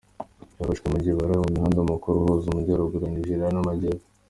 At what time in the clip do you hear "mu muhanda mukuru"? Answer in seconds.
1.41-2.15